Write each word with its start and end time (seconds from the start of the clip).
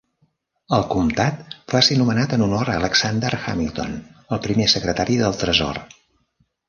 El 0.77 0.85
comtat 0.93 1.53
va 1.73 1.81
ser 1.87 1.97
nomenat 1.99 2.33
en 2.37 2.45
honor 2.45 2.71
a 2.71 2.77
Alexander 2.81 3.31
Hamilton, 3.35 3.93
el 4.37 4.43
primer 4.47 4.67
secretari 4.75 5.19
del 5.21 5.39
Tresor. 5.43 5.85